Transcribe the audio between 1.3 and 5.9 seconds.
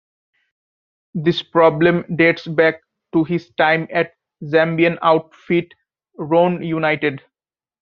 problem dates back to his time at Zambian outfit